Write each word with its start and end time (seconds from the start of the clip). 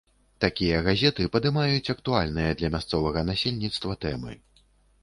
Такія 0.43 0.79
газеты 0.87 1.27
падымаюць 1.35 1.91
актуальныя 1.95 2.57
для 2.63 2.73
мясцовага 2.79 3.19
насельніцтва 3.33 4.01
тэмы. 4.09 4.33